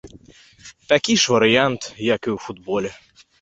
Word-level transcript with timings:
Такі 0.91 1.13
ж 1.23 1.33
варыянт, 1.33 1.83
як 2.15 2.21
і 2.31 2.33
ў 2.35 2.37
футболе. 2.47 2.91